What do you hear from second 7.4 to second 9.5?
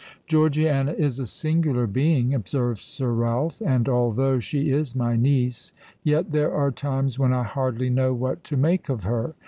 hardly know what to make of her.